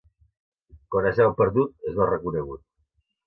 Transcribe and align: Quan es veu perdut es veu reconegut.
Quan 0.95 1.09
es 1.09 1.19
veu 1.23 1.35
perdut 1.41 1.87
es 1.91 1.99
veu 1.99 2.09
reconegut. 2.13 2.65